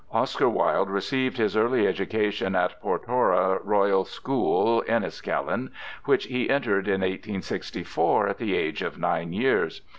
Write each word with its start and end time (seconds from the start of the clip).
Oscar 0.11 0.49
Wilde 0.49 0.89
received 0.89 1.37
his 1.37 1.55
early 1.55 1.85
education 1.87 2.55
at 2.55 2.81
Portora 2.81 3.59
Royal 3.63 4.03
School, 4.03 4.83
Enniskillen, 4.87 5.69
which 6.05 6.25
he 6.25 6.49
entered 6.49 6.87
in 6.87 7.01
1864 7.01 8.27
at 8.29 8.37
the 8.39 8.55
age 8.57 8.81
of 8.81 8.97
nine 8.97 9.31
years. 9.31 9.81